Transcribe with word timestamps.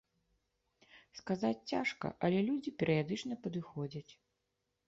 Сказаць 1.19 1.59
цяжка, 1.73 2.13
але 2.31 2.39
людзі 2.49 2.75
перыядычна 2.81 3.33
падыходзяць. 3.45 4.09